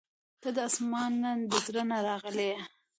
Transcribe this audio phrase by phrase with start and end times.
[0.41, 2.59] •ته د اسمان نه، د زړه نه راغلې یې.